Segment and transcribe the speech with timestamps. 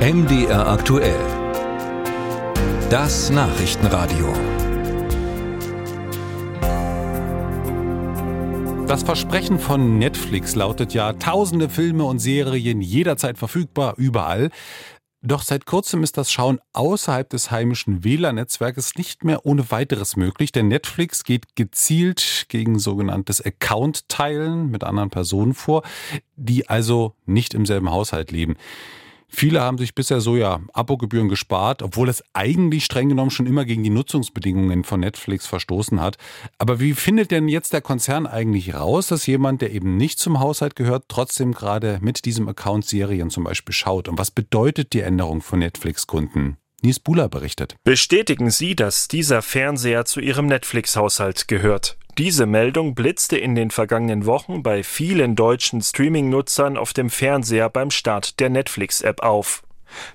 [0.00, 1.20] MDR aktuell.
[2.88, 4.32] Das Nachrichtenradio.
[8.86, 14.48] Das Versprechen von Netflix lautet ja tausende Filme und Serien jederzeit verfügbar, überall.
[15.20, 20.50] Doch seit kurzem ist das Schauen außerhalb des heimischen WLAN-Netzwerkes nicht mehr ohne weiteres möglich,
[20.50, 25.82] denn Netflix geht gezielt gegen sogenanntes Account-Teilen mit anderen Personen vor,
[26.36, 28.56] die also nicht im selben Haushalt leben.
[29.32, 33.64] Viele haben sich bisher so ja Abogebühren gespart, obwohl es eigentlich streng genommen schon immer
[33.64, 36.16] gegen die Nutzungsbedingungen von Netflix verstoßen hat.
[36.58, 40.40] Aber wie findet denn jetzt der Konzern eigentlich raus, dass jemand, der eben nicht zum
[40.40, 44.08] Haushalt gehört, trotzdem gerade mit diesem Account Serien zum Beispiel schaut?
[44.08, 46.56] Und was bedeutet die Änderung von Netflix-Kunden?
[46.82, 47.76] Nies Bula berichtet.
[47.84, 51.98] Bestätigen Sie, dass dieser Fernseher zu Ihrem Netflix-Haushalt gehört?
[52.16, 57.90] Diese Meldung blitzte in den vergangenen Wochen bei vielen deutschen Streaming-Nutzern auf dem Fernseher beim
[57.90, 59.62] Start der Netflix-App auf.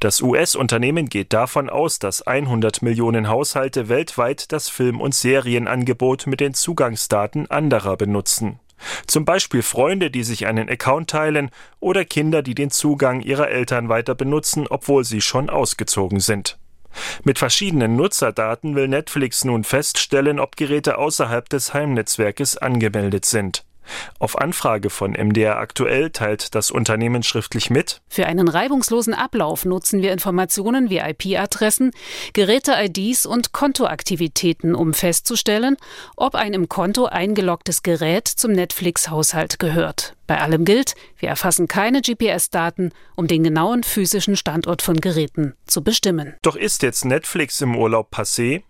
[0.00, 6.40] Das US-Unternehmen geht davon aus, dass 100 Millionen Haushalte weltweit das Film- und Serienangebot mit
[6.40, 8.58] den Zugangsdaten anderer benutzen.
[9.06, 13.88] Zum Beispiel Freunde, die sich einen Account teilen oder Kinder, die den Zugang ihrer Eltern
[13.88, 16.58] weiter benutzen, obwohl sie schon ausgezogen sind.
[17.22, 23.64] Mit verschiedenen Nutzerdaten will Netflix nun feststellen, ob Geräte außerhalb des Heimnetzwerkes angemeldet sind.
[24.18, 28.00] Auf Anfrage von MDR aktuell teilt das Unternehmen schriftlich mit.
[28.08, 31.92] Für einen reibungslosen Ablauf nutzen wir Informationen wie IP-Adressen,
[32.32, 35.76] Geräte-IDs und Kontoaktivitäten, um festzustellen,
[36.16, 40.14] ob ein im Konto eingeloggtes Gerät zum Netflix-Haushalt gehört.
[40.26, 45.82] Bei allem gilt, wir erfassen keine GPS-Daten, um den genauen physischen Standort von Geräten zu
[45.82, 46.34] bestimmen.
[46.42, 48.62] Doch ist jetzt Netflix im Urlaub passé?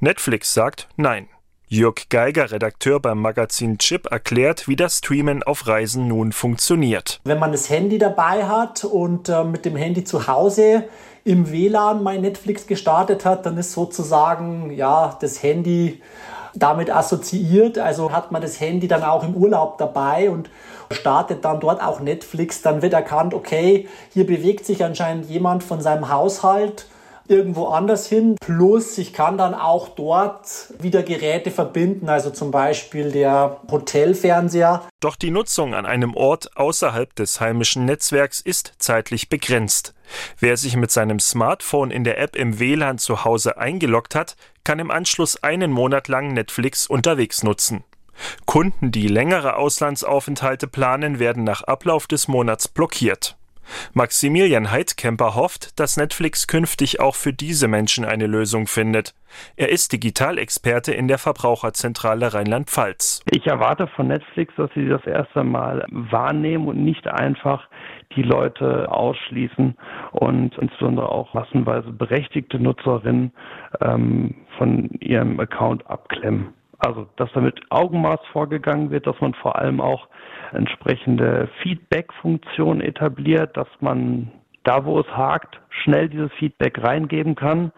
[0.00, 1.28] Netflix sagt nein.
[1.68, 7.20] Jörg Geiger, Redakteur beim Magazin Chip, erklärt, wie das Streamen auf Reisen nun funktioniert.
[7.24, 10.84] Wenn man das Handy dabei hat und äh, mit dem Handy zu Hause
[11.24, 16.02] im WLAN mein Netflix gestartet hat, dann ist sozusagen ja das Handy
[16.54, 17.78] damit assoziiert.
[17.78, 20.50] Also hat man das Handy dann auch im Urlaub dabei und
[20.90, 25.80] startet dann dort auch Netflix, dann wird erkannt, okay, hier bewegt sich anscheinend jemand von
[25.80, 26.86] seinem Haushalt
[27.28, 28.36] irgendwo anders hin.
[28.40, 34.82] Plus, ich kann dann auch dort wieder Geräte verbinden, also zum Beispiel der Hotelfernseher.
[35.00, 39.94] Doch die Nutzung an einem Ort außerhalb des heimischen Netzwerks ist zeitlich begrenzt.
[40.38, 44.78] Wer sich mit seinem Smartphone in der App im WLAN zu Hause eingeloggt hat, kann
[44.78, 47.84] im Anschluss einen Monat lang Netflix unterwegs nutzen.
[48.46, 53.36] Kunden, die längere Auslandsaufenthalte planen, werden nach Ablauf des Monats blockiert.
[53.92, 59.14] Maximilian Heidkemper hofft, dass Netflix künftig auch für diese Menschen eine Lösung findet.
[59.56, 63.22] Er ist Digitalexperte in der Verbraucherzentrale Rheinland-Pfalz.
[63.30, 67.68] Ich erwarte von Netflix, dass sie das erste Mal wahrnehmen und nicht einfach
[68.16, 69.76] die Leute ausschließen
[70.12, 73.32] und insbesondere auch massenweise berechtigte Nutzerinnen
[73.80, 76.54] ähm, von ihrem Account abklemmen.
[76.84, 80.06] Also, dass da mit Augenmaß vorgegangen wird, dass man vor allem auch
[80.52, 84.30] entsprechende Feedback-Funktion etabliert, dass man
[84.64, 87.72] da, wo es hakt, schnell dieses Feedback reingeben kann.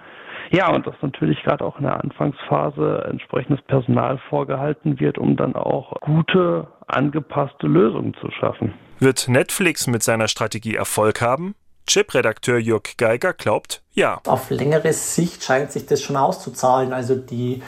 [0.50, 5.54] Ja, und dass natürlich gerade auch in der Anfangsphase entsprechendes Personal vorgehalten wird, um dann
[5.54, 8.74] auch gute, angepasste Lösungen zu schaffen.
[8.98, 11.54] Wird Netflix mit seiner Strategie Erfolg haben?
[11.86, 14.20] Chip-Redakteur Jörg Geiger glaubt, ja.
[14.26, 16.92] Auf längere Sicht scheint sich das schon auszuzahlen.
[16.92, 17.62] Also die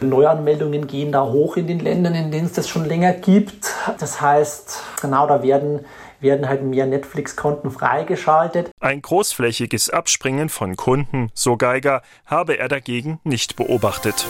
[0.00, 3.72] Neuanmeldungen gehen da hoch in den Ländern, in denen es das schon länger gibt.
[3.98, 5.80] Das heißt, genau da werden
[6.20, 8.70] werden halt mehr Netflix-Konten freigeschaltet.
[8.80, 14.26] Ein großflächiges Abspringen von Kunden, so Geiger, habe er dagegen nicht beobachtet.